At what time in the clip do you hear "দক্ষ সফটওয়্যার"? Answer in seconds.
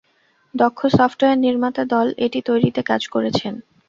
0.55-1.37